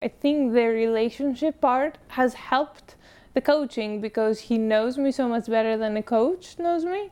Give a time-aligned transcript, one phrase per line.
[0.00, 2.94] I think the relationship part has helped
[3.34, 7.10] the coaching because he knows me so much better than a coach knows me.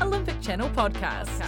[0.00, 1.40] Olympic Channel Podcast.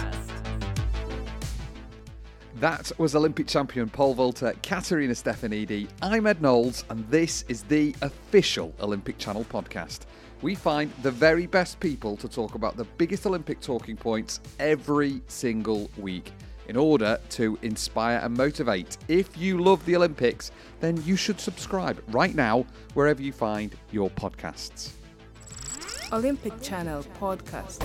[2.55, 5.87] That was Olympic champion pole vaulter Katerina Stefanidi.
[6.01, 9.99] I'm Ed Knowles, and this is the official Olympic Channel podcast.
[10.41, 15.21] We find the very best people to talk about the biggest Olympic talking points every
[15.27, 16.33] single week
[16.67, 18.97] in order to inspire and motivate.
[19.07, 24.09] If you love the Olympics, then you should subscribe right now wherever you find your
[24.11, 24.91] podcasts.
[26.11, 27.83] Olympic Channel Podcast.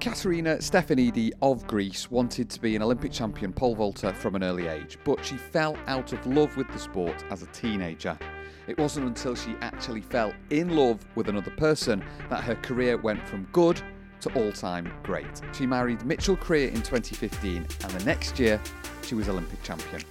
[0.00, 4.66] Katerina Stefanidi of Greece wanted to be an Olympic champion pole vaulter from an early
[4.66, 8.18] age, but she fell out of love with the sport as a teenager.
[8.66, 13.24] It wasn't until she actually fell in love with another person that her career went
[13.28, 13.80] from good
[14.22, 15.40] to all time great.
[15.52, 18.60] She married Mitchell Krier in 2015, and the next year,
[19.02, 20.02] she was Olympic champion.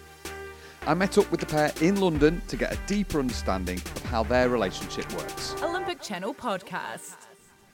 [0.87, 4.23] I met up with the pair in London to get a deeper understanding of how
[4.23, 5.55] their relationship works.
[5.61, 7.15] Olympic Channel Podcast.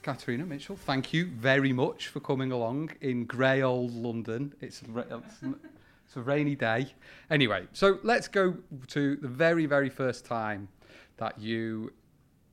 [0.02, 4.52] Katerina Mitchell, thank you very much for coming along in grey old London.
[4.60, 6.94] It's, it's a rainy day.
[7.30, 8.56] Anyway, so let's go
[8.88, 10.68] to the very, very first time
[11.16, 11.92] that you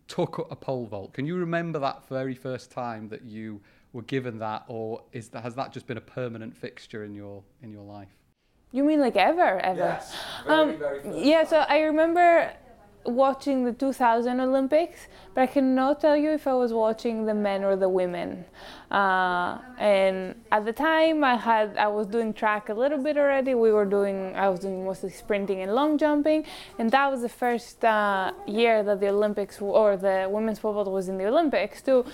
[0.07, 1.13] took a pole vault.
[1.13, 3.61] Can you remember that very first time that you
[3.95, 7.41] were given that, or is that, has that just been a permanent fixture in your
[7.63, 8.13] in your life?
[8.73, 9.79] You mean like ever, ever?
[9.79, 10.13] Yes,
[10.45, 11.45] very, um, very yeah.
[11.45, 12.51] So I remember
[13.05, 17.63] watching the 2000 Olympics, but I cannot tell you if I was watching the men
[17.63, 18.43] or the women.
[18.91, 23.55] Uh, and at the time, I had I was doing track a little bit already.
[23.55, 26.45] We were doing I was doing mostly sprinting and long jumping,
[26.79, 31.07] and that was the first uh, year that the Olympics or the women's football was
[31.07, 32.05] in the Olympics too.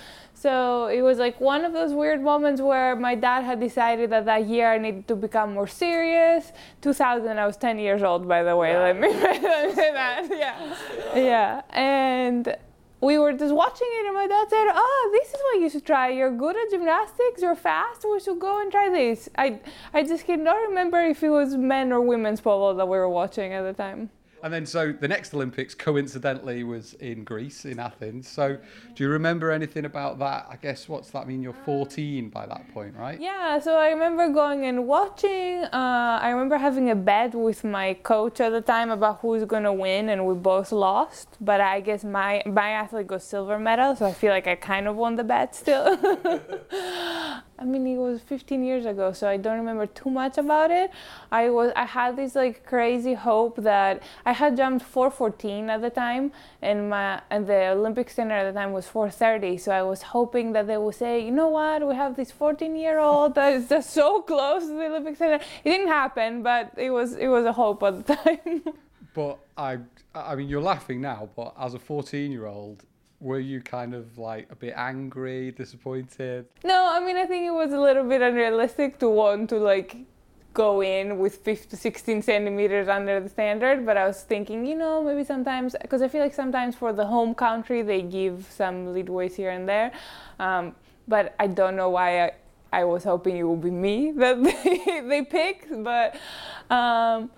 [0.42, 4.24] So it was like one of those weird moments where my dad had decided that
[4.24, 6.50] that year I needed to become more serious.
[6.80, 8.76] 2000, I was 10 years old, by the way.
[8.76, 10.26] Let me say that.
[10.28, 12.56] Yeah, yeah, and
[13.00, 15.86] we were just watching it, and my dad said, "Oh, this is what you should
[15.86, 16.08] try.
[16.08, 17.40] You're good at gymnastics.
[17.40, 18.04] You're fast.
[18.04, 19.60] We should go and try this." I
[19.94, 23.52] I just cannot remember if it was men or women's polo that we were watching
[23.52, 24.10] at the time.
[24.42, 28.28] And then, so the next Olympics coincidentally was in Greece, in Athens.
[28.28, 28.58] So,
[28.94, 30.46] do you remember anything about that?
[30.50, 31.42] I guess what's that mean?
[31.42, 33.20] You're 14 by that point, right?
[33.20, 33.60] Yeah.
[33.60, 35.64] So I remember going and watching.
[35.64, 39.72] Uh, I remember having a bet with my coach at the time about who's gonna
[39.72, 41.28] win, and we both lost.
[41.40, 44.88] But I guess my my athlete got silver medal, so I feel like I kind
[44.88, 45.98] of won the bet still.
[47.62, 50.90] I mean, it was 15 years ago, so I don't remember too much about it.
[51.30, 54.02] I was I had this like crazy hope that
[54.32, 58.72] had jumped 414 at the time, and my and the Olympic standard at the time
[58.72, 59.58] was 430.
[59.58, 62.76] So I was hoping that they would say, you know what, we have this 14
[62.76, 65.42] year old that is just so close to the Olympic standard.
[65.64, 68.62] It didn't happen, but it was it was a hope at the time.
[69.14, 69.78] but I
[70.14, 72.84] I mean, you're laughing now, but as a 14 year old,
[73.22, 76.46] were you kind of like a bit angry, disappointed?
[76.64, 79.96] No, I mean, I think it was a little bit unrealistic to want to like
[80.52, 85.02] go in with 15, 16 centimeters under the standard, but I was thinking, you know,
[85.02, 89.34] maybe sometimes, because I feel like sometimes for the home country they give some leadways
[89.34, 89.92] here and there,
[90.38, 90.74] um,
[91.08, 92.30] but I don't know why I,
[92.72, 96.16] I was hoping it would be me that they, they picked, but.
[96.70, 97.30] Um,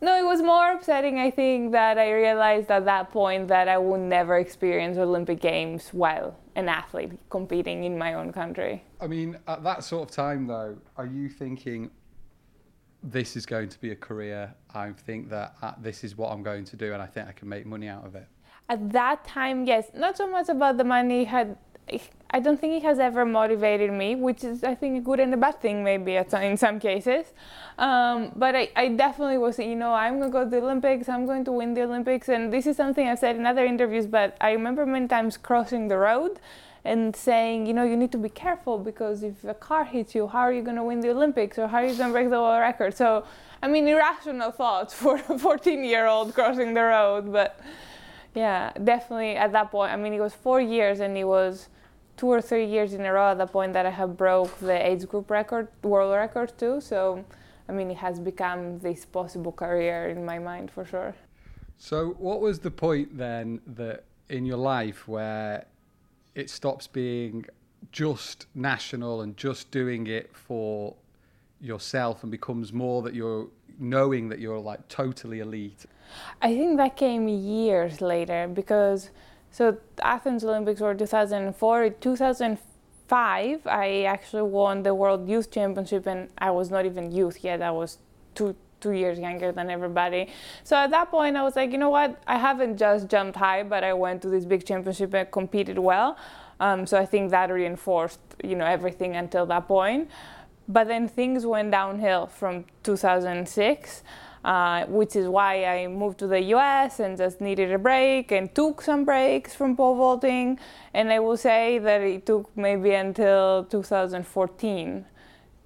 [0.00, 3.78] no, it was more upsetting, I think, that I realized at that point that I
[3.78, 8.84] would never experience Olympic Games while an athlete competing in my own country.
[9.00, 11.90] I mean, at that sort of time, though, are you thinking,
[13.02, 14.54] this is going to be a career?
[14.74, 17.32] I think that uh, this is what I'm going to do, and I think I
[17.32, 18.26] can make money out of it.
[18.68, 19.86] At that time, yes.
[19.94, 21.24] Not so much about the money.
[21.24, 21.56] Had
[22.30, 25.32] I don't think it has ever motivated me, which is, I think, a good and
[25.32, 27.32] a bad thing, maybe in some cases.
[27.78, 31.08] Um, but I, I, definitely was, you know, I'm going to go to the Olympics,
[31.08, 32.28] I'm going to win the Olympics.
[32.28, 35.88] And this is something I've said in other interviews, but I remember many times crossing
[35.88, 36.38] the road
[36.88, 40.26] and saying, you know, you need to be careful because if a car hits you,
[40.26, 42.30] how are you going to win the Olympics or how are you going to break
[42.30, 42.96] the world record?
[42.96, 43.24] So,
[43.62, 47.30] I mean, irrational thoughts for a 14 year old crossing the road.
[47.30, 47.60] But
[48.34, 51.68] yeah, definitely at that point, I mean, it was four years and it was
[52.16, 54.78] two or three years in a row at the point that I have broke the
[54.90, 56.80] age group record, world record too.
[56.80, 57.24] So,
[57.68, 61.14] I mean, it has become this possible career in my mind for sure.
[61.76, 65.66] So, what was the point then that in your life where
[66.38, 67.44] it stops being
[67.90, 70.94] just national and just doing it for
[71.60, 73.48] yourself and becomes more that you're
[73.80, 75.84] knowing that you're like totally elite?
[76.40, 79.10] I think that came years later because
[79.50, 81.90] so Athens Olympics were 2004.
[81.90, 87.62] 2005, I actually won the World Youth Championship, and I was not even youth yet.
[87.62, 87.98] I was
[88.36, 90.28] two two years younger than everybody.
[90.64, 92.20] So at that point, I was like, you know what?
[92.26, 96.16] I haven't just jumped high, but I went to this big championship and competed well.
[96.60, 100.10] Um, so I think that reinforced, you know, everything until that point.
[100.68, 104.02] But then things went downhill from 2006.
[104.44, 108.54] Uh, which is why I moved to the US and just needed a break and
[108.54, 110.60] took some breaks from pole vaulting.
[110.94, 115.04] And I will say that it took maybe until 2014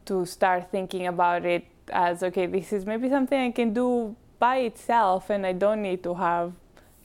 [0.07, 4.59] to start thinking about it as okay, this is maybe something I can do by
[4.59, 6.53] itself and I don't need to have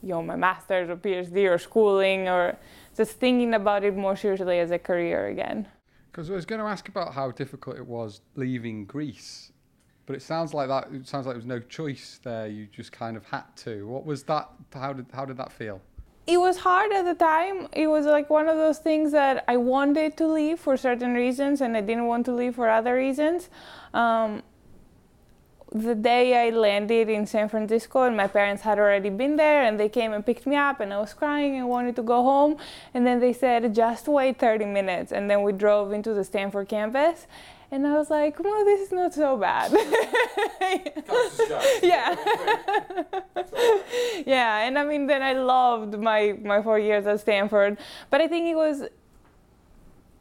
[0.01, 2.57] you know my master's or PhD or schooling or
[2.95, 5.67] just thinking about it more seriously as a career again.
[6.11, 9.51] Because I was going to ask about how difficult it was leaving Greece
[10.07, 10.87] but it sounds like that.
[10.91, 12.47] It sounds like there was no choice there.
[12.47, 13.85] You just kind of had to.
[13.85, 14.49] What was that?
[14.73, 15.81] How did how did that feel?
[16.25, 17.67] It was hard at the time.
[17.73, 21.61] It was like one of those things that I wanted to leave for certain reasons,
[21.61, 23.49] and I didn't want to leave for other reasons.
[23.93, 24.43] Um,
[25.71, 29.79] the day I landed in San Francisco, and my parents had already been there, and
[29.79, 32.57] they came and picked me up, and I was crying and wanted to go home.
[32.93, 35.11] And then they said, just wait 30 minutes.
[35.11, 37.27] And then we drove into the Stanford campus,
[37.69, 39.71] and I was like, well, this is not so bad.
[41.83, 42.15] yeah.
[44.25, 47.77] yeah, and I mean, then I loved my, my four years at Stanford.
[48.09, 48.85] But I think it was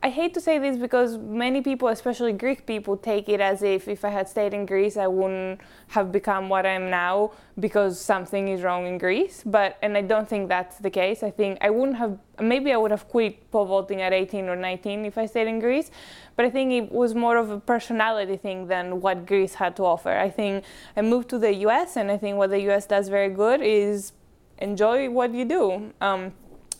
[0.07, 3.89] I hate to say this because many people, especially Greek people, take it as if
[3.89, 8.01] if I had stayed in Greece, I wouldn't have become what I am now because
[8.01, 9.43] something is wrong in Greece.
[9.45, 11.25] But and I don't think that's the case.
[11.25, 12.21] I think I wouldn't have.
[12.39, 15.59] Maybe I would have quit pole vaulting at 18 or 19 if I stayed in
[15.59, 15.91] Greece.
[16.37, 19.83] But I think it was more of a personality thing than what Greece had to
[19.85, 20.13] offer.
[20.13, 20.65] I think
[20.97, 21.97] I moved to the U.S.
[21.97, 22.87] and I think what the U.S.
[22.87, 24.13] does very good is
[24.59, 25.93] enjoy what you do.
[26.01, 26.33] Um,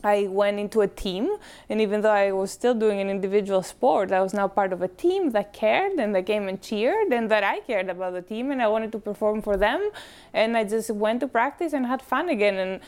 [0.07, 1.25] I went into a team,
[1.69, 4.81] and even though I was still doing an individual sport, I was now part of
[4.83, 8.23] a team that cared and that came and cheered, and that I cared about the
[8.23, 9.91] team, and I wanted to perform for them.
[10.33, 12.57] And I just went to practice and had fun again.
[12.65, 12.81] And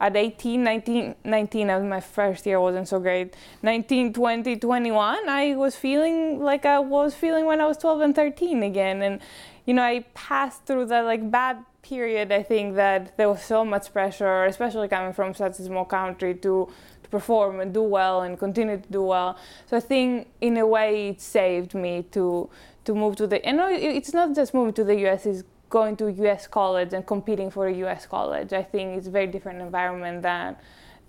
[0.00, 3.36] at 18, 19, 19, my first year wasn't so great.
[3.62, 8.14] 19, 20, 21, I was feeling like I was feeling when I was 12 and
[8.14, 9.02] 13 again.
[9.02, 9.20] And,
[9.66, 13.64] you know, I passed through that like bad period, I think that there was so
[13.64, 16.68] much pressure, especially coming from such a small country, to,
[17.02, 19.36] to perform and do well and continue to do well.
[19.66, 22.48] So I think, in a way, it saved me to
[22.84, 23.44] to move to the.
[23.44, 25.26] And it's not just moving to the U.S.
[25.26, 26.46] It's going to a U.S.
[26.46, 28.04] college and competing for a U.S.
[28.04, 28.52] college.
[28.52, 30.56] I think it's a very different environment than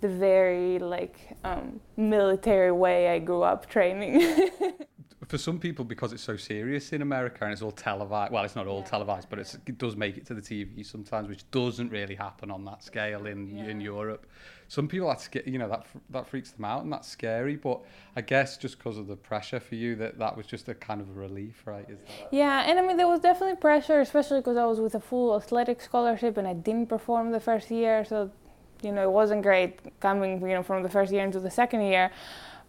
[0.00, 4.50] the very like um, military way I grew up training.
[5.32, 8.56] for some people, because it's so serious in America and it's all televised, well, it's
[8.56, 8.84] not all yeah.
[8.84, 12.64] televised, but it does make it to the TV sometimes, which doesn't really happen on
[12.64, 13.64] that scale in yeah.
[13.64, 14.26] in Europe.
[14.72, 17.56] Some people, that's you know that that freaks them out and that's scary.
[17.56, 17.82] But
[18.16, 21.02] I guess just because of the pressure for you, that that was just a kind
[21.02, 21.86] of a relief, right?
[22.30, 25.36] Yeah, and I mean there was definitely pressure, especially because I was with a full
[25.36, 28.30] athletic scholarship and I didn't perform the first year, so
[28.82, 31.82] you know it wasn't great coming you know from the first year into the second
[31.82, 32.10] year,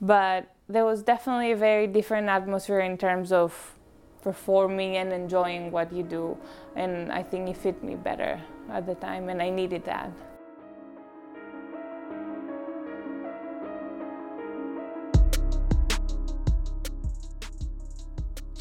[0.01, 3.77] but there was definitely a very different atmosphere in terms of
[4.21, 6.37] performing and enjoying what you do.
[6.75, 10.11] And I think it fit me better at the time, and I needed that.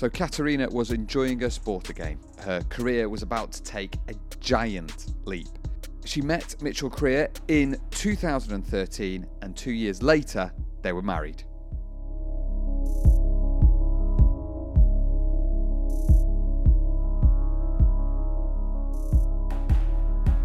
[0.03, 2.19] So Katerina was enjoying her sport again.
[2.41, 5.47] Her career was about to take a giant leap.
[6.05, 11.45] She met Mitchell Krier in 2013, and two years later, they were married.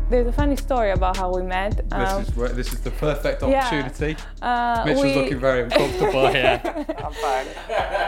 [0.10, 1.82] There's a funny story about how we met.
[1.92, 4.16] Um, this, is where, this is the perfect opportunity.
[4.42, 5.16] Yeah, uh, Mitchell's we...
[5.16, 6.62] looking very uncomfortable here.
[6.64, 7.48] I'm fine.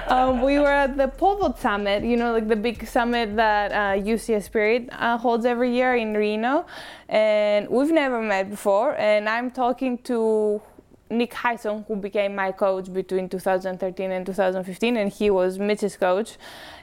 [0.08, 4.02] Um, we were at the Pole Summit, you know, like the big summit that uh,
[4.02, 6.66] UCS Spirit uh, holds every year in Reno.
[7.10, 8.96] And we've never met before.
[8.96, 10.62] And I'm talking to
[11.10, 16.38] Nick Hysong, who became my coach between 2013 and 2015, and he was Mitch's coach.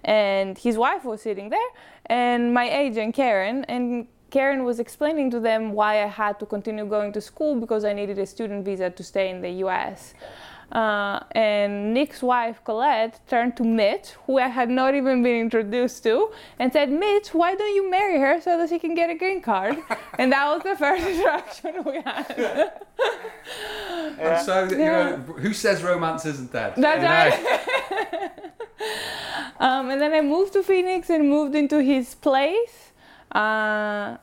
[0.04, 1.68] And his wife was sitting there,
[2.04, 3.64] and my agent, Karen.
[3.64, 7.84] And Karen was explaining to them why I had to continue going to school because
[7.84, 10.14] I needed a student visa to stay in the US.
[10.72, 16.02] Uh, and Nick's wife, Colette, turned to Mitch, who I had not even been introduced
[16.02, 19.14] to, and said, Mitch, why don't you marry her so that she can get a
[19.14, 19.78] green card?
[20.18, 22.34] and that was the first interaction we had.
[22.38, 22.70] yeah.
[24.18, 26.74] And so, you know, who says romance isn't dead?
[26.76, 28.30] That's right.
[29.60, 32.85] um, and then I moved to Phoenix and moved into his place.
[33.36, 34.16] Uh,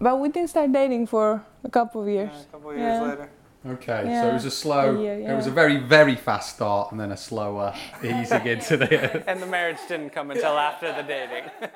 [0.00, 2.30] but we didn't start dating for a couple of years.
[2.32, 3.08] Yeah, a couple of years yeah.
[3.08, 3.30] later.
[3.68, 4.96] Okay, so it was a slow.
[4.96, 8.76] A year, It was a very very fast start, and then a slower easing into
[8.76, 9.28] the.
[9.28, 11.50] And the marriage didn't come until after the dating.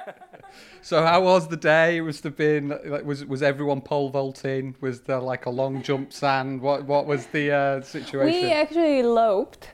[0.82, 2.00] So how was the day?
[2.00, 4.74] Was there been like, was was everyone pole vaulting?
[4.80, 6.60] Was there like a long jump sand?
[6.60, 8.42] What what was the uh, situation?
[8.42, 9.68] We actually eloped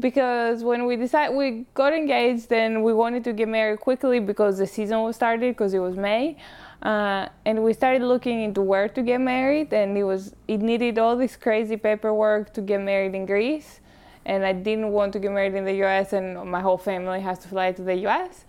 [0.00, 4.58] because when we decided we got engaged and we wanted to get married quickly because
[4.58, 6.36] the season was started because it was May.
[6.82, 10.98] Uh, and we started looking into where to get married and it was it needed
[10.98, 13.78] all this crazy paperwork to get married in Greece
[14.24, 17.38] and I didn't want to get married in the US and my whole family has
[17.40, 18.46] to fly to the US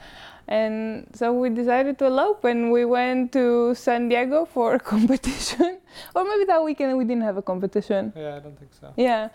[0.48, 5.78] and so we decided to elope and we went to San Diego for a competition
[6.16, 8.94] or maybe that weekend we didn't have a competition yeah, I don't think so.
[8.98, 9.30] yeah,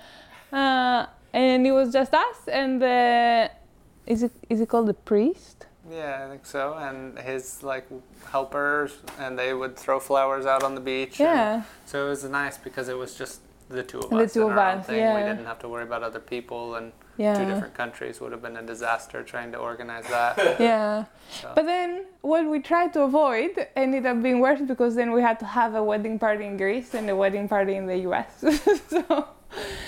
[0.52, 3.50] uh, and it was just us and the
[4.06, 5.66] is it is it called the priest?
[5.90, 6.74] Yeah, I think so.
[6.74, 7.86] And his like
[8.30, 11.18] helpers, and they would throw flowers out on the beach.
[11.20, 14.34] and- Yeah, so it was nice because it was just the two of The us.
[14.34, 15.14] two and of our us, thing.
[15.14, 18.42] We didn't have to worry about other people, and yeah, two different countries would have
[18.42, 20.36] been a disaster trying to organize that.
[20.60, 21.04] yeah.
[21.30, 25.22] So- But then what we tried to avoid ended up being worse because then we
[25.22, 28.30] had to have a wedding party in Greece and a wedding party in the U.S.
[28.88, 29.28] so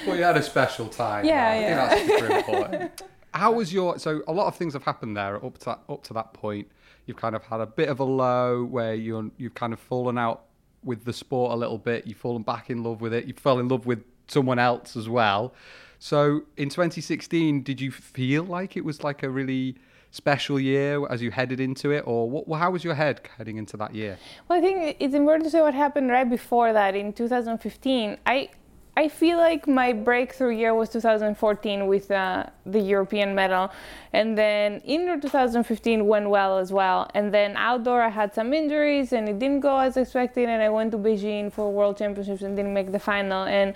[0.07, 1.25] Well, you had a special time.
[1.25, 1.89] Yeah, I think yeah.
[1.89, 3.03] that's super important.
[3.35, 3.99] How was your?
[3.99, 6.69] So a lot of things have happened there up to up to that point.
[7.07, 10.19] You've kind of had a bit of a low where you you've kind of fallen
[10.19, 10.45] out
[10.83, 12.07] with the sport a little bit.
[12.07, 13.27] You've fallen back in love with it.
[13.27, 15.55] You fell in love with someone else as well.
[15.99, 19.77] So in 2016, did you feel like it was like a really
[20.11, 22.59] special year as you headed into it, or what?
[22.59, 24.19] How was your head heading into that year?
[24.49, 28.19] Well, I think it's important to say what happened right before that in 2015.
[28.27, 28.49] I
[28.97, 33.71] I feel like my breakthrough year was 2014 with uh, the European medal,
[34.13, 37.09] and then indoor 2015 went well as well.
[37.15, 40.49] And then outdoor, I had some injuries and it didn't go as expected.
[40.49, 43.45] And I went to Beijing for World Championships and didn't make the final.
[43.45, 43.75] And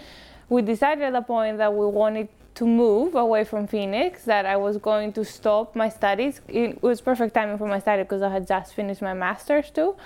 [0.48, 4.56] we decided at that point that we wanted to move away from Phoenix, that I
[4.56, 6.40] was going to stop my studies.
[6.48, 9.96] It was perfect timing for my study because I had just finished my master's too.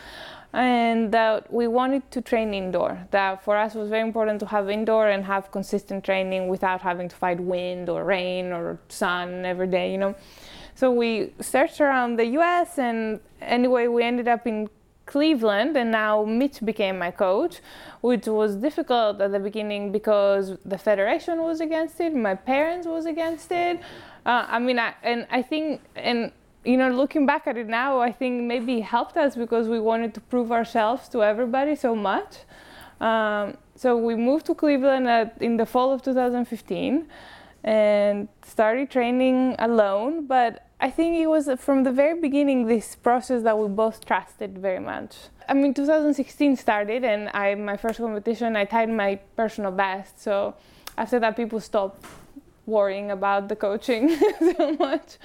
[0.53, 3.07] And that we wanted to train indoor.
[3.11, 7.09] That for us was very important to have indoor and have consistent training without having
[7.09, 10.15] to fight wind or rain or sun every day, you know.
[10.75, 14.69] So we searched around the US and anyway, we ended up in
[15.09, 17.61] Cleveland, and now Mitch became my coach,
[18.03, 23.07] which was difficult at the beginning because the federation was against it, my parents was
[23.07, 23.81] against it.
[24.27, 26.31] Uh, I mean, I, and I think, and
[26.65, 30.15] you know, looking back at it now, I think maybe helped us because we wanted
[30.15, 32.39] to prove ourselves to everybody so much.
[33.01, 37.07] Um, so we moved to Cleveland at, in the fall of 2015
[37.65, 40.27] and started training alone.
[40.27, 44.59] But I think it was from the very beginning this process that we both trusted
[44.59, 45.17] very much.
[45.49, 50.21] I mean, 2016 started, and I my first competition I tied my personal best.
[50.21, 50.55] So
[50.97, 52.05] after that, people stopped
[52.67, 55.17] worrying about the coaching so much.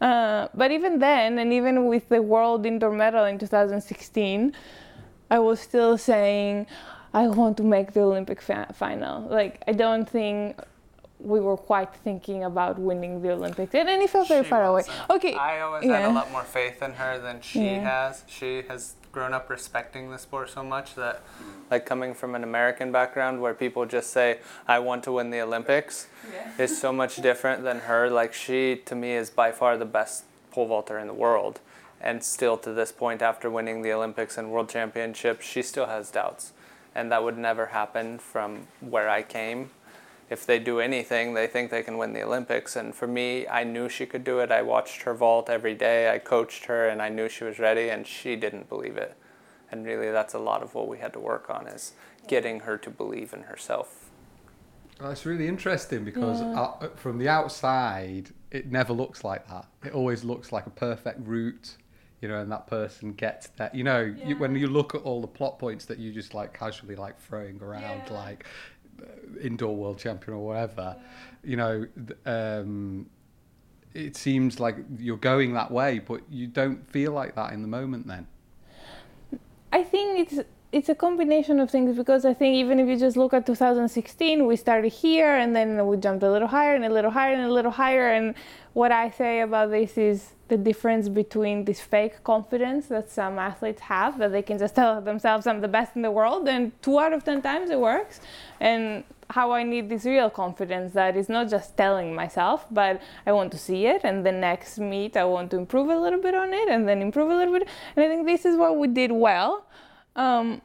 [0.00, 4.52] Uh, but even then, and even with the world indoor medal in 2016,
[5.30, 6.66] I was still saying,
[7.14, 9.22] I want to make the Olympic fa- final.
[9.22, 10.60] Like, I don't think
[11.18, 13.74] we were quite thinking about winning the Olympics.
[13.74, 14.82] And then it felt very She far away.
[15.08, 15.34] Okay.
[15.34, 17.80] I always had a lot more faith in her than she Yeah.
[18.08, 18.22] has.
[18.26, 21.70] She has grown up respecting the sport so much that, mm.
[21.70, 25.40] like, coming from an American background where people just say, I want to win the
[25.40, 26.06] Olympics,
[26.58, 28.10] is so much different than her.
[28.10, 31.60] Like, she, to me, is by far the best pole vaulter in the world.
[31.98, 36.10] And still, to this point, after winning the Olympics and World Championships, she still has
[36.10, 36.52] doubts.
[36.94, 39.70] And that would never happen from where I came
[40.28, 42.76] if they do anything, they think they can win the Olympics.
[42.76, 44.50] And for me, I knew she could do it.
[44.50, 46.12] I watched her vault every day.
[46.12, 49.16] I coached her, and I knew she was ready, and she didn't believe it.
[49.70, 51.92] And really, that's a lot of what we had to work on is
[52.26, 54.10] getting her to believe in herself.
[54.98, 59.66] That's really interesting because uh, from the outside, it never looks like that.
[59.84, 61.76] It always looks like a perfect route,
[62.22, 63.74] you know, and that person gets that.
[63.74, 66.58] You know, you, when you look at all the plot points that you just like
[66.58, 68.48] casually like throwing around, like uh,
[69.40, 70.96] indoor world champion or whatever,
[71.44, 71.86] you know,
[72.24, 73.06] um,
[73.94, 77.68] it seems like you're going that way, but you don't feel like that in the
[77.68, 78.26] moment then.
[79.72, 80.46] I think it's
[80.76, 84.46] it's a combination of things because I think even if you just look at 2016,
[84.46, 87.44] we started here and then we jumped a little higher and a little higher and
[87.44, 88.08] a little higher.
[88.12, 88.34] And
[88.74, 93.80] what I say about this is the difference between this fake confidence that some athletes
[93.80, 97.00] have that they can just tell themselves I'm the best in the world, and two
[97.00, 98.20] out of ten times it works,
[98.60, 103.32] and how I need this real confidence that is not just telling myself, but I
[103.32, 106.34] want to see it, and the next meet I want to improve a little bit
[106.34, 107.66] on it, and then improve a little bit.
[107.96, 109.64] And I think this is what we did well.
[110.16, 110.60] Um,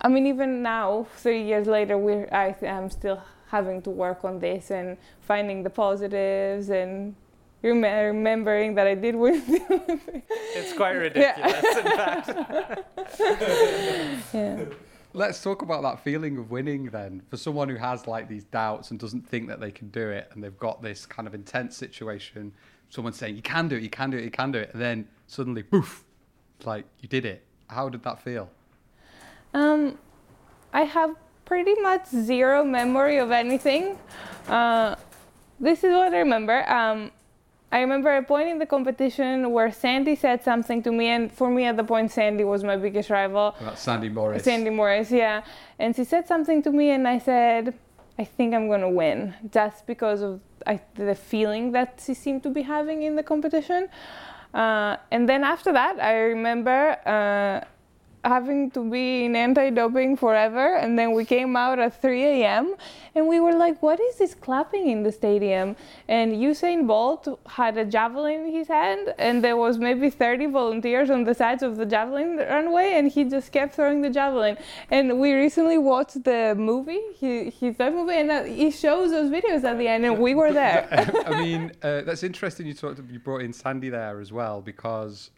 [0.00, 4.38] I mean, even now, three years later, we're I am still having to work on
[4.38, 7.14] this and finding the positives and
[7.62, 9.42] rem- remembering that I did win.
[10.58, 12.30] It's quite ridiculous, in fact.
[14.34, 14.64] yeah.
[15.12, 17.22] Let's talk about that feeling of winning then.
[17.30, 20.28] For someone who has like these doubts and doesn't think that they can do it,
[20.32, 22.52] and they've got this kind of intense situation,
[22.90, 24.82] someone saying, You can do it, you can do it, you can do it, and
[24.82, 26.04] then suddenly, poof,
[26.64, 27.44] like you did it.
[27.68, 28.50] How did that feel?
[29.54, 29.98] Um,
[30.72, 33.98] I have pretty much zero memory of anything.
[34.48, 34.96] Uh,
[35.58, 36.68] this is what I remember.
[36.70, 37.10] Um,
[37.72, 41.50] I remember a point in the competition where Sandi said something to me, and for
[41.50, 43.56] me at the point, Sandi was my biggest rival.
[43.60, 44.44] That's Sandi Morris.
[44.44, 45.42] Sandi Morris, yeah.
[45.78, 47.74] And she said something to me, and I said,
[48.18, 52.50] I think I'm gonna win, just because of I, the feeling that she seemed to
[52.50, 53.88] be having in the competition.
[54.54, 57.66] Uh, and then after that, I remember uh,
[58.26, 62.74] having to be in anti-doping forever, and then we came out at 3 a.m.
[63.14, 65.76] and we were like, "What is this clapping in the stadium?"
[66.08, 71.08] And Usain Bolt had a javelin in his hand, and there was maybe 30 volunteers
[71.10, 74.56] on the sides of the javelin runway, and he just kept throwing the javelin.
[74.90, 79.30] And we recently watched the movie, his, his live movie, and uh, he shows those
[79.30, 80.88] videos at the end, and we were there.
[81.26, 82.66] I mean, uh, that's interesting.
[82.66, 83.00] You talked.
[83.10, 85.30] You brought in Sandi there as well because,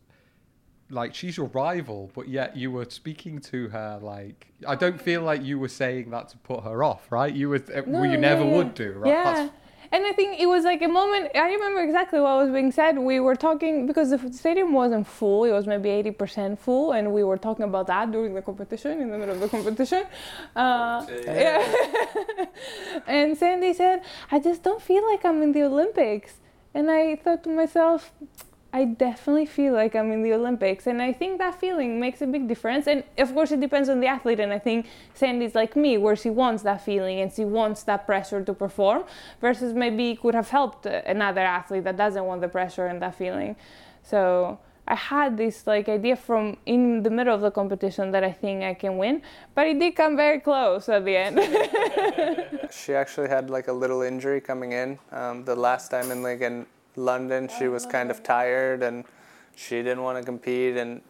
[0.91, 4.47] like, she's your rival, but yet you were speaking to her like.
[4.67, 7.33] I don't feel like you were saying that to put her off, right?
[7.33, 7.63] You were.
[7.75, 8.57] Uh, well, you yeah, never yeah.
[8.57, 9.09] would do, right?
[9.11, 9.25] Yeah.
[9.25, 9.51] That's-
[9.91, 12.99] And I think it was like a moment, I remember exactly what was being said.
[12.99, 17.25] We were talking, because the stadium wasn't full, it was maybe 80% full, and we
[17.25, 20.05] were talking about that during the competition, in the middle of the competition.
[20.55, 21.65] Uh, yeah.
[23.07, 26.35] and Sandi said, I just don't feel like I'm in the Olympics.
[26.75, 28.13] And I thought to myself,
[28.71, 32.27] I definitely feel like I'm in the Olympics, and I think that feeling makes a
[32.27, 32.87] big difference.
[32.87, 34.41] And of course, it depends on the athlete.
[34.41, 34.87] And I think
[35.19, 39.05] Sandi's like me, where she wants that feeling and she wants that pressure to perform,
[39.41, 43.57] versus maybe could have helped another athlete that doesn't want the pressure and that feeling.
[44.03, 48.33] So I had this like idea from in the middle of the competition that I
[48.33, 49.23] think I can win,
[49.55, 51.39] but it did come very close at the end.
[52.71, 54.99] She actually had like a little injury coming in.
[55.11, 56.43] Um, the last time in like
[56.99, 59.05] London, she was oh, kind of tired and
[59.57, 60.77] she didn't want to compete.
[60.77, 61.01] And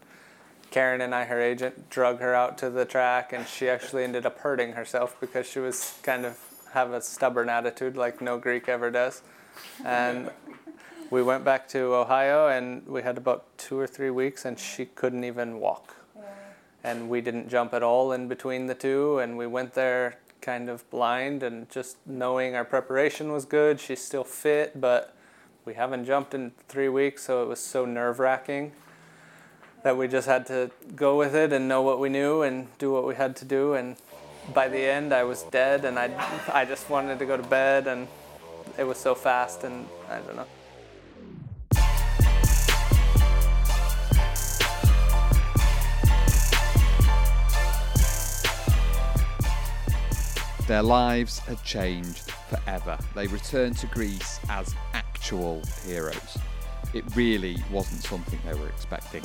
[0.71, 4.27] Karen and I, her agent, drug her out to the track, and she actually ended
[4.27, 6.39] up hurting herself because she was kind of
[6.73, 9.23] have a stubborn attitude like no Greek ever does.
[9.85, 10.31] And
[11.11, 14.85] we went back to Ohio, and we had about two or three weeks, and she
[14.85, 15.95] couldn't even walk
[16.85, 20.69] and we didn't jump at all in between the two and we went there kind
[20.69, 25.15] of blind and just knowing our preparation was good she's still fit but
[25.69, 28.73] we haven't jumped in three weeks so it was so nerve-wracking
[29.83, 32.91] that we just had to go with it and know what we knew and do
[32.91, 33.95] what we had to do and
[34.55, 36.09] by the end i was dead and i,
[36.51, 38.09] I just wanted to go to bed and
[38.79, 40.47] it was so fast and i don't know
[50.69, 52.99] Their lives had changed forever.
[53.15, 54.75] They returned to Greece as
[55.29, 56.39] actual heroes.
[56.95, 59.23] It really wasn't something they were expecting.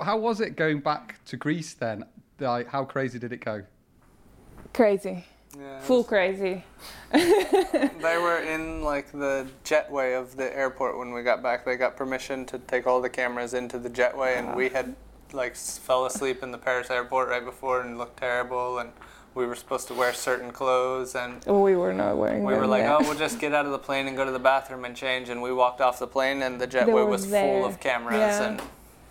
[0.00, 2.06] How was it going back to Greece then?
[2.40, 3.62] Like, how crazy did it go?
[4.72, 6.64] crazy, yeah, full crazy.
[7.12, 11.66] They were in like the jetway of the airport when we got back.
[11.66, 14.96] They got permission to take all the cameras into the jetway, and we had
[15.34, 18.78] like fell asleep in the Paris airport right before and looked terrible.
[18.78, 18.92] And
[19.34, 22.44] we were supposed to wear certain clothes, and We were not wearing.
[22.44, 22.92] we were like, yet.
[22.92, 25.28] "Oh, we'll just get out of the plane and go to the bathroom and change."
[25.28, 27.42] And we walked off the plane, and the jetway was was there.
[27.60, 28.44] full of cameras, Yeah.
[28.46, 28.62] and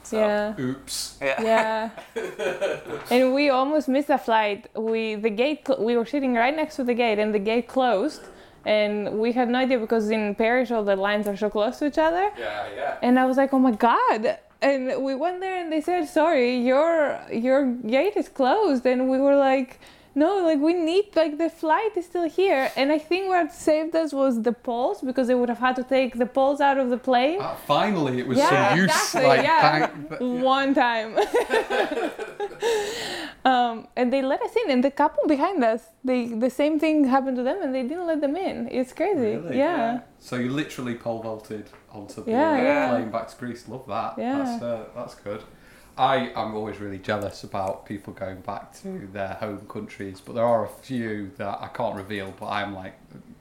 [0.03, 0.59] so yeah.
[0.59, 1.17] Oops.
[1.21, 1.41] yeah.
[1.41, 1.89] Yeah.
[3.11, 4.67] and we almost missed a flight.
[4.75, 8.21] We the gate we were sitting right next to the gate and the gate closed
[8.65, 11.85] and we had no idea because in Paris all the lines are so close to
[11.87, 12.31] each other.
[12.37, 12.97] Yeah, yeah.
[13.01, 16.55] And I was like, "Oh my god." And we went there and they said, "Sorry,
[16.71, 19.79] your your gate is closed." And we were like,
[20.15, 23.95] "No, like we need like the flight is still here." And I think what saved
[23.95, 26.89] us was the poles because they would have had to take the poles out of
[26.89, 27.39] the plane.
[27.41, 28.91] Ah, finally, it was Yeah, some use.
[28.91, 29.61] exactly, like, yeah.
[29.87, 30.21] thank- th-
[30.55, 31.09] one time.
[33.45, 37.05] um, and they let us in, and the couple behind us, they the same thing
[37.05, 38.67] happened to them, and they didn't let them in.
[38.71, 39.35] It's crazy.
[39.37, 39.57] Really?
[39.57, 40.01] Yeah.
[40.19, 42.89] So you literally pole vaulted onto the Yeah, uh, yeah.
[42.89, 43.67] plane back to Greece.
[43.67, 44.15] Love that.
[44.17, 44.37] Yeah.
[44.37, 45.43] That's, uh, that's good.
[45.97, 50.45] I am always really jealous about people going back to their home countries, but there
[50.45, 52.33] are a few that I can't reveal.
[52.39, 52.93] But I'm like,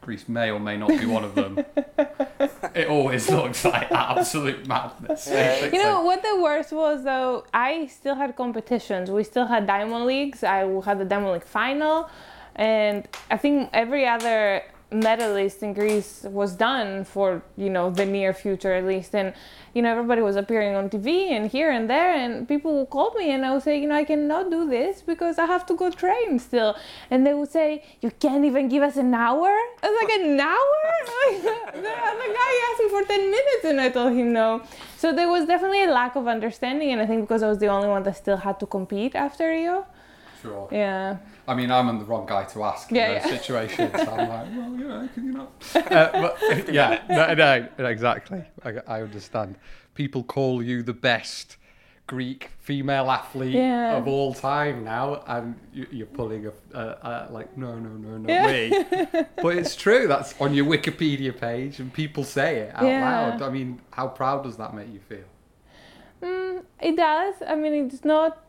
[0.03, 1.65] Greece may or may not be one of them.
[2.75, 5.29] it always looks like absolute madness.
[5.29, 7.45] You know what the worst was though?
[7.55, 9.11] I still had competitions.
[9.11, 10.45] We still had diamond leagues.
[10.45, 12.11] I had the diamond league final,
[12.55, 14.63] and I think every other
[14.93, 19.33] medalist in Greece was done for you know the near future at least and
[19.75, 23.13] you know everybody was appearing on TV and here and there and people would call
[23.15, 25.75] me and I would say you know I cannot do this because I have to
[25.75, 26.77] go train still.
[27.11, 29.49] And they would say you can't even give us an hour?
[29.83, 30.81] I was like an hour?
[31.87, 34.63] The other guy asked me for 10 minutes and I told him no.
[34.99, 37.69] So there was definitely a lack of understanding and I think because I was the
[37.69, 39.87] only one that still had to compete after Rio
[40.43, 40.69] Sure.
[40.73, 41.17] yeah
[41.49, 43.39] I mean, I'm the wrong guy to ask Yeah, in those yeah.
[43.41, 43.95] situations.
[44.09, 45.53] I'm like, well, yeah, can you not?
[45.75, 48.45] Uh, but, yeah, no, no, exactly.
[48.65, 49.57] I, I understand.
[49.95, 51.57] People call you the best
[52.07, 53.97] Greek female athlete Yeah.
[53.97, 58.19] of all time now, and you, you're pulling a, a, a like, no, no, no,
[58.19, 58.47] not Yeah.
[58.47, 58.85] me.
[59.43, 60.07] but it's true.
[60.07, 63.01] That's on your Wikipedia page, and people say it out Yeah.
[63.01, 63.43] loud.
[63.43, 65.25] I mean, how proud does that make you feel?
[66.23, 67.35] Mm, it does.
[67.47, 68.45] I mean, it's not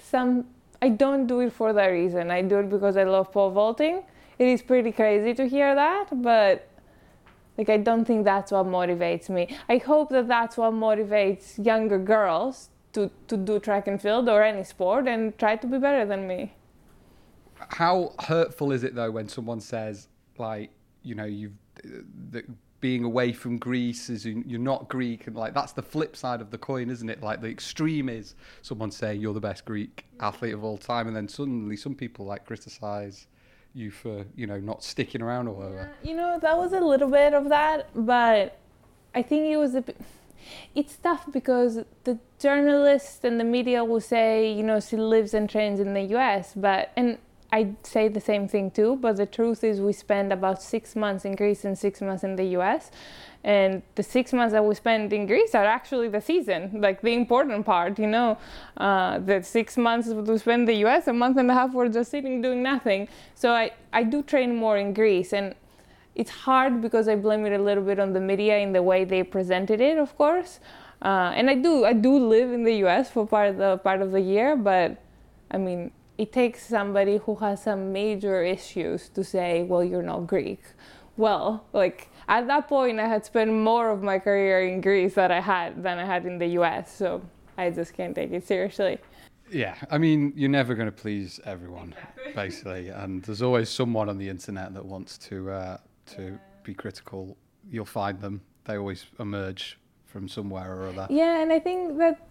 [0.00, 0.46] some.
[0.80, 2.30] I don't do it for that reason.
[2.30, 4.04] I do it because I love pole vaulting.
[4.38, 6.68] It is pretty crazy to hear that, but
[7.56, 9.56] like I don't think that's what motivates me.
[9.68, 14.42] I hope that that's what motivates younger girls to to do track and field or
[14.42, 16.54] any sport and try to be better than me.
[17.82, 20.70] how hurtful is it though when someone says like
[21.02, 21.88] you know you've uh,
[22.30, 22.44] that
[22.80, 26.50] being away from Greece is you're not Greek and like that's the flip side of
[26.50, 30.54] the coin isn't it like the extreme is someone saying you're the best Greek athlete
[30.54, 33.26] of all time and then suddenly some people like criticize
[33.74, 37.10] you for you know not sticking around or whatever You know, that was a little
[37.10, 38.58] bit of that, but
[39.14, 39.96] I think it was a bit.
[40.74, 45.50] It's tough because the journalists and the media will say, you know, she lives and
[45.50, 47.18] trains in the US, but, and
[47.50, 51.24] I say the same thing too, but the truth is we spend about six months
[51.24, 52.90] in Greece and six months in the US.
[53.42, 57.14] And the six months that we spend in Greece are actually the season, like the
[57.14, 58.36] important part, you know.
[58.76, 61.88] Uh, the six months we spend in the US, a month and a half we're
[61.88, 63.08] just sitting doing nothing.
[63.34, 65.32] So I, I do train more in Greece.
[65.32, 65.54] And
[66.14, 69.04] it's hard because I blame it a little bit on the media in the way
[69.04, 70.60] they presented it, of course.
[71.00, 73.08] Uh, and I do I do live in the U.S.
[73.08, 75.00] for part of the part of the year, but
[75.48, 80.26] I mean it takes somebody who has some major issues to say, well, you're not
[80.26, 80.62] Greek.
[81.16, 85.30] Well, like at that point, I had spent more of my career in Greece that
[85.30, 86.94] I had than I had in the U.S.
[86.94, 87.22] So
[87.56, 88.98] I just can't take it seriously.
[89.50, 91.94] yeah I mean you're never going to please everyone
[92.34, 95.76] basically and there's always someone on the internet that wants to uh,
[96.14, 97.34] to be critical
[97.70, 102.26] you'll find them they always emerge from somewhere or other Yeah, and I think that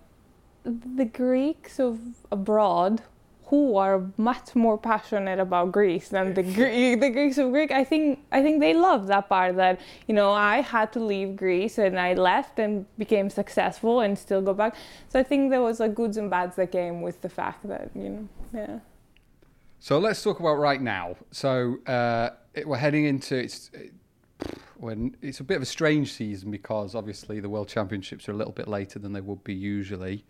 [0.63, 2.00] the Greeks of
[2.32, 3.02] abroad
[3.48, 7.72] who are much more passionate about Greece than the Gre- the Greeks of Greek.
[7.72, 11.36] I think I think they love that part that you know I had to leave
[11.36, 14.76] Greece and I left and became successful and still go back.
[15.10, 17.90] So I think there was like goods and bads that came with the fact that
[17.96, 18.80] you know yeah.
[19.80, 21.16] So let's talk about right now.
[21.32, 23.72] So uh, it, we're heading into it's
[24.76, 28.36] when it's a bit of a strange season because obviously the World Championships are a
[28.36, 30.26] little bit later than they would be usually.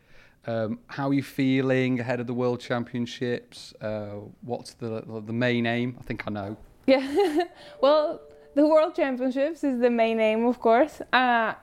[0.47, 3.73] Um, how are you feeling ahead of the World Championships?
[3.81, 5.97] Uh, what's the the main aim?
[5.99, 6.57] I think I know.
[6.85, 7.43] Yeah.
[7.81, 8.21] well,
[8.55, 11.01] the World Championships is the main aim, of course.
[11.11, 11.53] Uh,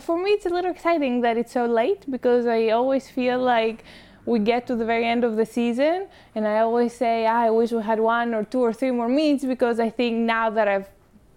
[0.00, 3.84] for me, it's a little exciting that it's so late because I always feel like
[4.26, 7.50] we get to the very end of the season, and I always say, "Ah, I
[7.50, 10.66] wish we had one or two or three more meets because I think now that
[10.66, 10.90] I've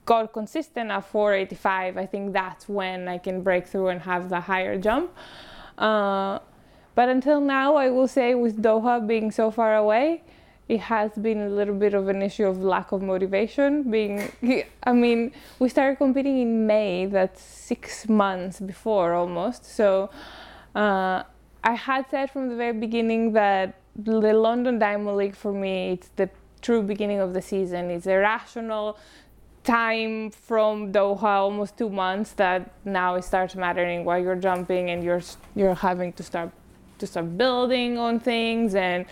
[0.05, 4.39] got consistent at 485, I think that's when I can break through and have the
[4.39, 5.11] higher jump.
[5.77, 6.39] Uh,
[6.99, 10.21] but until now, I will say with Doha being so far away,
[10.67, 13.89] it has been a little bit of an issue of lack of motivation.
[13.89, 14.29] Being,
[14.83, 17.05] I mean, we started competing in May.
[17.05, 19.63] That's six months before almost.
[19.63, 20.09] So,
[20.75, 21.23] uh,
[21.63, 26.09] I had said from the very beginning that the London Diamond League for me, it's
[26.17, 26.29] the
[26.61, 27.91] true beginning of the season.
[27.91, 28.97] It's a rational
[29.63, 35.01] time from Doha, almost two months, that now it starts mattering while you're jumping and
[35.01, 35.21] you're
[35.55, 36.51] you're having to start
[36.99, 39.05] to start building on things and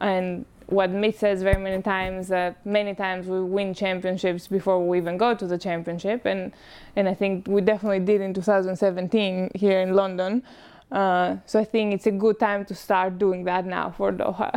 [0.00, 4.98] and what Mitch says very many times that many times we win championships before we
[4.98, 6.52] even go to the championship and
[6.96, 10.42] and I think we definitely did in 2017 here in London.
[10.90, 14.50] Uh, so I think it's a good time to start doing that now for Doha.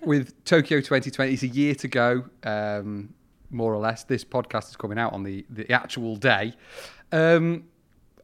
[0.06, 3.12] With Tokyo 2020, it's a year to go, um,
[3.50, 4.04] more or less.
[4.04, 6.54] This podcast is coming out on the, the actual day.
[7.12, 7.64] Um,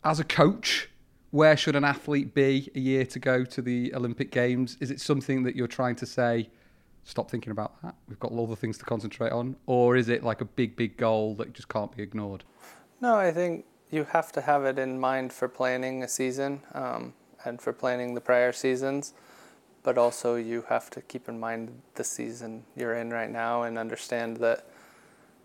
[0.03, 0.89] as a coach,
[1.35, 4.77] where should an athlete be a year to go to the Olympic Games?
[4.79, 6.49] Is it something that you're trying to say,
[7.03, 7.97] stop thinking about that?
[8.09, 9.57] We've got all other things to concentrate on?
[9.67, 12.45] Or is it like a big, big goal that just can't be ignored?
[13.01, 17.15] No, I think you have to have it in mind for planning a season um,
[17.45, 19.13] and for planning the prior seasons,
[19.83, 23.77] but also you have to keep in mind the season you're in right now and
[23.77, 24.69] understand that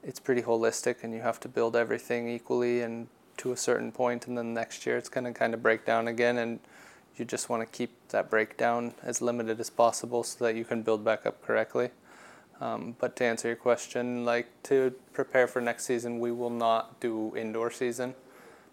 [0.04, 3.08] it's pretty holistic and you have to build everything equally and
[3.40, 6.08] to a certain point and then next year it's going to kind of break down
[6.08, 6.60] again and
[7.16, 10.82] you just want to keep that breakdown as limited as possible so that you can
[10.82, 11.90] build back up correctly.
[12.62, 17.00] Um, but to answer your question, like to prepare for next season, we will not
[17.00, 18.16] do indoor season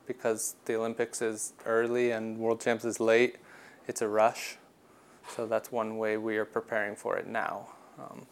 [0.06, 3.36] because the Olympics is early and World Champs is late.
[3.88, 4.56] It's a rush,
[5.28, 7.68] so that's one way we are preparing for it now.
[7.98, 8.26] Um,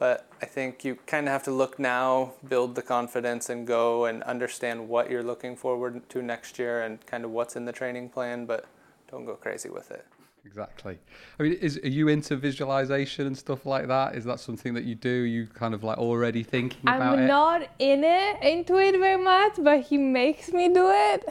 [0.00, 4.06] but I think you kind of have to look now, build the confidence, and go
[4.06, 7.72] and understand what you're looking forward to next year and kind of what's in the
[7.72, 8.64] training plan, but
[9.10, 10.06] don't go crazy with it.
[10.46, 10.98] Exactly.
[11.38, 14.14] I mean, is are you into visualization and stuff like that?
[14.14, 15.10] Is that something that you do?
[15.10, 17.22] You kind of like already thinking about it?
[17.22, 21.28] I'm not in it, into it very much, but he makes me do it.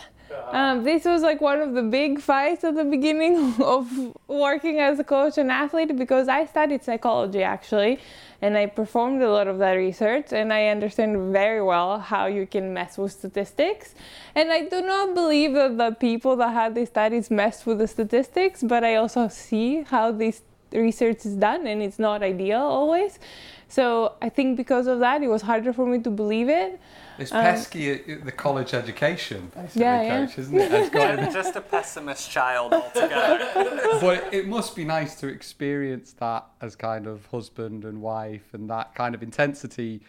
[0.51, 3.89] Um, this was like one of the big fights at the beginning of
[4.27, 7.99] working as a coach and athlete because I studied psychology actually,
[8.41, 12.47] and I performed a lot of that research, and I understand very well how you
[12.47, 13.95] can mess with statistics.
[14.35, 17.87] And I do not believe that the people that had these studies messed with the
[17.87, 23.19] statistics, but I also see how this research is done, and it's not ideal always.
[23.67, 26.79] So I think because of that, it was harder for me to believe it.
[27.19, 30.27] It's Um, pesky at the college education, basically, Yeah, yeah.
[30.37, 30.71] isn't it?
[30.79, 33.97] It's got- Just a pessimist child altogether.
[34.01, 38.69] but it must be nice to experience that as kind of husband and wife and
[38.69, 40.01] that kind of intensity.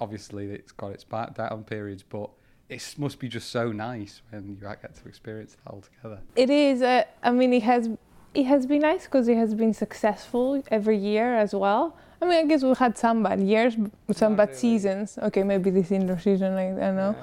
[0.00, 2.30] Obviously, it's got its back down periods, but
[2.68, 6.20] it must be just so nice when you get to experience that all together.
[6.36, 6.82] It is.
[6.82, 7.88] Uh, I mean, it has.
[8.34, 11.96] It has been nice because it has been successful every year as well.
[12.20, 13.74] I mean, I guess we had some bad years,
[14.12, 14.58] some Not bad really.
[14.58, 15.18] seasons.
[15.22, 17.16] Okay, maybe this indoor season, I, I don't know.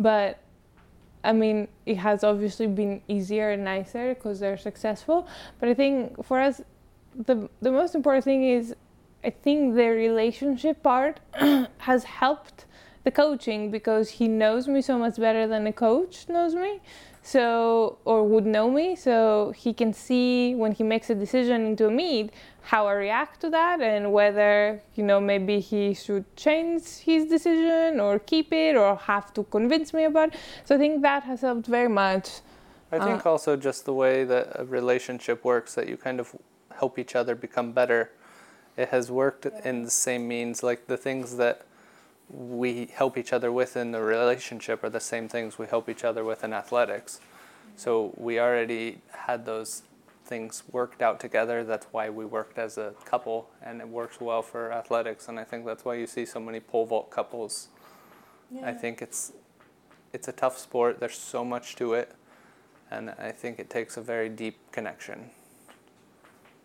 [0.00, 0.38] But
[1.22, 5.26] I mean, it has obviously been easier and nicer because they're successful.
[5.60, 6.62] But I think for us,
[7.14, 8.74] the the most important thing is,
[9.22, 11.20] I think the relationship part
[11.78, 12.64] has helped
[13.04, 16.80] the coaching because he knows me so much better than a coach knows me.
[17.28, 21.86] So or would know me, so he can see when he makes a decision into
[21.86, 22.30] a meet
[22.62, 28.00] how I react to that and whether you know maybe he should change his decision
[28.00, 30.28] or keep it or have to convince me about.
[30.28, 30.40] It.
[30.64, 32.40] So I think that has helped very much.
[32.92, 36.34] I uh, think also just the way that a relationship works, that you kind of
[36.78, 38.10] help each other become better.
[38.78, 41.66] It has worked in the same means, like the things that
[42.30, 46.04] we help each other with in the relationship are the same things we help each
[46.04, 47.20] other with in athletics.
[47.76, 49.82] So we already had those
[50.24, 51.64] things worked out together.
[51.64, 55.28] That's why we worked as a couple, and it works well for athletics.
[55.28, 57.68] And I think that's why you see so many pole vault couples.
[58.64, 59.32] I think it's
[60.12, 61.00] it's a tough sport.
[61.00, 62.14] There's so much to it,
[62.90, 65.30] and I think it takes a very deep connection.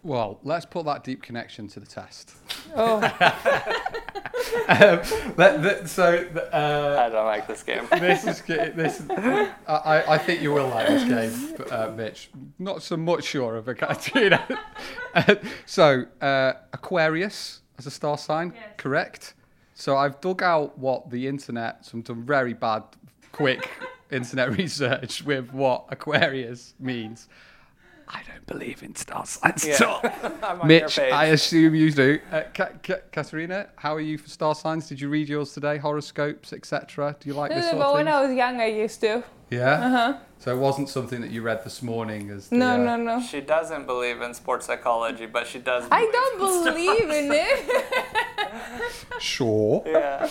[0.04, 2.34] Well, let's put that deep connection to the test.
[2.76, 2.96] Oh,
[4.68, 5.00] um,
[5.38, 7.88] that, that, so, uh, I don't like this game.
[7.92, 8.42] this is.
[8.42, 11.04] This, I, I- I think you will like this
[11.58, 12.30] game, uh, Mitch.
[12.60, 14.46] Not so much sure of a Katrina.
[15.16, 15.36] Uh,
[15.66, 19.36] so, uh, Aquarius as a star sign, correct?
[19.74, 22.84] So I've dug out what the internet, some done very bad,
[23.32, 23.70] quick
[24.12, 27.30] internet research with what Aquarius means.
[28.14, 30.02] I don't believe in star signs at all.
[30.66, 31.00] Mitch.
[31.00, 32.20] I assume you do.
[32.32, 34.88] Uh, Ka- Ka- Katerina, how are you for star signs?
[34.88, 35.78] Did you read yours today?
[35.78, 37.16] Horoscopes, etc.
[37.20, 38.08] Do you like this sort but of when?
[38.08, 39.24] I was young, I used to.
[39.50, 39.72] Yeah.
[39.72, 40.18] Uh-huh.
[40.40, 43.22] So it wasn't something that you read this morning as the, No, uh, no, no.
[43.22, 45.86] She doesn't believe in sports psychology, but she does.
[45.92, 48.92] I don't in believe in it.
[49.20, 49.84] Sure.
[49.86, 50.30] Yeah.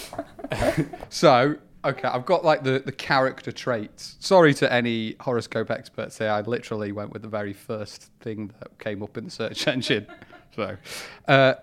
[1.08, 4.16] So okay, I've got like the the character traits.
[4.20, 6.30] Sorry to any horoscope experts here.
[6.30, 10.06] I literally went with the very first thing that came up in the search engine.
[10.54, 10.76] So,
[11.28, 11.54] uh,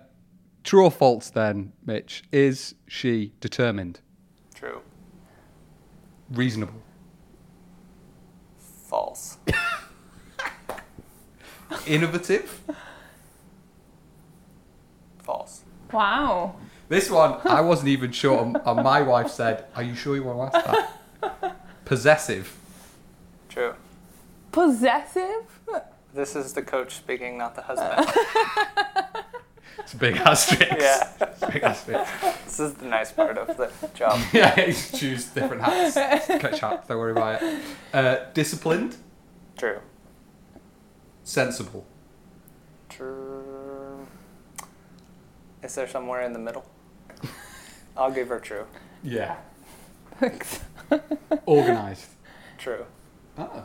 [0.64, 2.24] true or false then, Mitch?
[2.32, 4.00] Is she determined,
[4.54, 4.80] True.
[6.30, 6.82] reasonable,
[8.58, 9.38] False.
[11.86, 12.60] innovative?
[15.22, 15.62] False.
[15.92, 16.56] wow.
[16.90, 18.42] This one, I wasn't even sure.
[18.42, 20.66] And and my wife said, "Are you sure you want to ask
[21.30, 22.46] that?" Possessive.
[23.48, 23.74] True.
[24.50, 25.44] Possessive?
[26.12, 28.06] This is the coach speaking, not the husband.
[29.78, 30.72] It's a big asterisk.
[30.78, 31.08] yeah.
[31.20, 32.12] It's a big asterisk.
[32.44, 34.20] This is the nice part of the job.
[34.32, 35.94] yeah, you choose different hats.
[36.26, 37.60] Catch hats, don't worry about it.
[37.94, 38.96] Uh, disciplined,
[39.56, 39.78] True.
[41.24, 41.86] sensible.
[42.88, 44.06] True.
[45.62, 46.64] Is there somewhere in the middle?
[47.96, 48.64] I'll give her true.
[49.02, 49.36] Yeah.
[50.18, 50.60] Thanks.
[51.46, 52.10] Organised.
[52.58, 52.84] True.
[53.38, 53.64] Ah,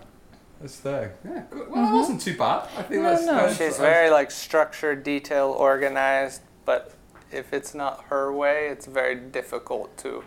[0.62, 1.16] that's there.
[1.26, 1.70] Yeah, good.
[1.70, 2.68] Well, it wasn't too bad.
[2.78, 3.34] I think No, that's, no.
[3.36, 6.94] that's- She's very like structured, detail, organized, but
[7.32, 10.24] if it's not her way, it's very difficult to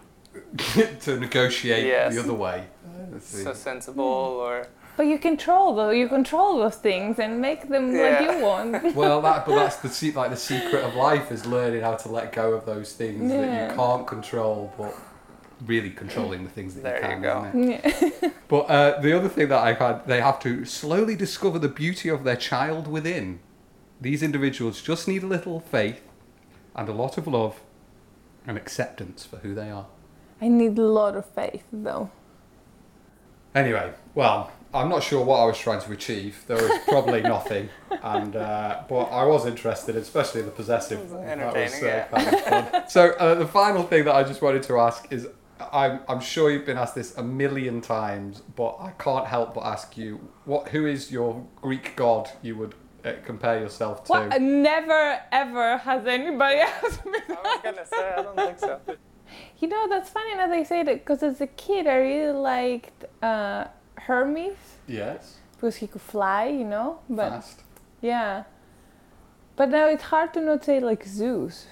[1.01, 2.15] to negotiate Yes.
[2.15, 2.67] the other way.
[3.11, 3.43] Let's see.
[3.43, 5.91] so sensible or But you control though.
[5.91, 8.03] You control those things and make them Yeah.
[8.03, 8.95] like you want.
[8.97, 12.09] Well, that but that's the se- like the secret of life is learning how to
[12.11, 14.93] let go of those things that you can't control, but
[15.67, 17.23] really controlling the things that There you you can.
[17.23, 17.37] go.
[17.49, 18.15] isn't it?
[18.23, 18.31] yeah.
[18.49, 22.09] But uh, the other thing that I've had, they have to slowly discover the beauty
[22.09, 23.39] of their child within.
[24.01, 26.01] These individuals just need a little faith
[26.75, 27.61] and a lot of love
[28.47, 29.87] and acceptance for who they are.
[30.41, 32.11] I need a lot of faith though.
[33.55, 36.45] Anyway, well, I'm not sure what I was trying to achieve.
[36.47, 37.71] There was probably nothing,
[38.03, 41.11] and uh, but I was interested, especially the possessive.
[41.11, 41.25] one.
[41.25, 42.05] That was, entertaining, yeah.
[42.05, 42.89] kind of fun.
[42.89, 45.27] so uh, the final thing that I just wanted to ask is,
[45.73, 49.65] I'm I'm sure you've been asked this a million times, but I can't help but
[49.65, 54.13] ask you, what who is your Greek god you would uh, compare yourself to?
[54.13, 54.41] What?
[54.41, 58.81] Never ever has anybody asked me I was gonna say I don't think so.
[59.59, 63.05] You know, that's funny now they say that because as a kid I really liked
[63.23, 63.67] uh,
[64.09, 67.01] Hermes Yes, because he could fly, you know.
[67.11, 67.63] But fast.
[68.01, 68.45] yeah,
[69.55, 71.67] but now it's hard to not say like Zeus,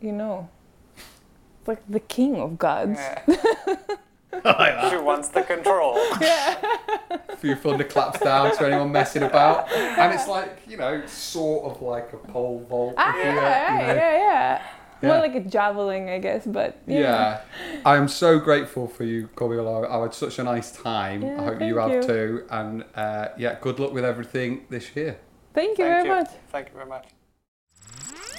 [0.00, 0.48] you know,
[0.96, 2.98] It's like the king of gods.
[2.98, 4.88] Yeah.
[4.90, 5.98] she wants the control.
[6.20, 6.56] Yeah.
[7.28, 11.82] A few thunderclaps down to anyone messing about, and it's like you know, sort of
[11.82, 12.94] like a pole vault.
[12.96, 13.94] Ah, yeah, yeah, you know.
[13.94, 14.62] yeah, yeah.
[15.02, 15.08] Yeah.
[15.08, 16.46] More like a javelin, I guess.
[16.46, 16.98] But yeah.
[17.00, 17.40] Yeah.
[17.84, 19.88] I am so grateful for you, Cobiola.
[19.90, 21.22] I had such a nice time.
[21.22, 22.02] Yeah, I hope you thank have you.
[22.02, 22.46] too.
[22.50, 25.18] And uh, yeah, good luck with everything this year.
[25.54, 26.14] Thank you Thank very you.
[26.14, 26.30] much.
[26.50, 27.08] Thank you very much.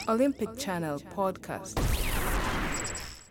[0.07, 1.75] Olympic Channel Podcast.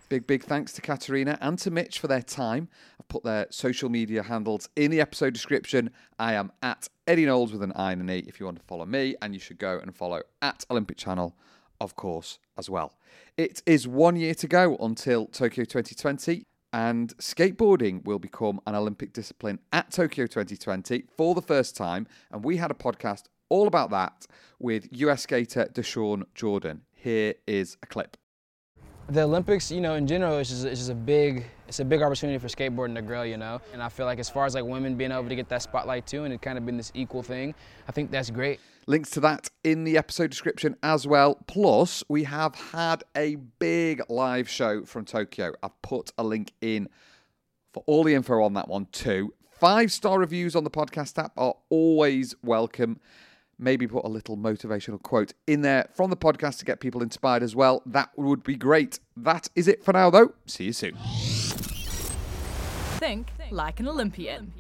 [0.09, 2.69] Big, big thanks to Katerina and to Mitch for their time.
[3.01, 5.91] I've put their social media handles in the episode description.
[6.19, 8.65] I am at Eddie Knowles with an I and an E if you want to
[8.65, 11.35] follow me, and you should go and follow at Olympic Channel,
[11.81, 12.93] of course, as well.
[13.37, 19.12] It is one year to go until Tokyo 2020, and skateboarding will become an Olympic
[19.12, 22.07] discipline at Tokyo 2020 for the first time.
[22.31, 24.27] And we had a podcast all about that
[24.59, 26.83] with US skater Dashawn Jordan.
[26.95, 28.17] Here is a clip.
[29.09, 32.03] The Olympics, you know, in general, it's just, it's just a big, it's a big
[32.03, 33.61] opportunity for skateboarding to grow, you know.
[33.73, 36.07] And I feel like as far as like women being able to get that spotlight
[36.07, 37.55] too, and it kind of been this equal thing,
[37.87, 38.59] I think that's great.
[38.88, 41.40] Links to that in the episode description as well.
[41.49, 45.55] Plus, we have had a big live show from Tokyo.
[45.61, 46.88] I've put a link in
[47.72, 49.35] for all the info on that one too.
[49.51, 53.01] Five star reviews on the podcast app are always welcome.
[53.59, 57.42] Maybe put a little motivational quote in there from the podcast to get people inspired
[57.42, 57.83] as well.
[57.87, 59.01] That would be great.
[59.16, 60.33] That is it for now, though.
[60.46, 60.96] See you soon.
[62.99, 64.53] Think like an Olympian.